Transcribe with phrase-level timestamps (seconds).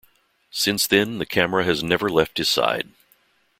[0.49, 2.89] Since then, the camera has never left his side.